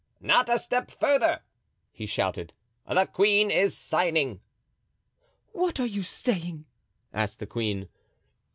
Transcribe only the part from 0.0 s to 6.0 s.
"Not a step further," he shouted, "the queen is signing!" "What are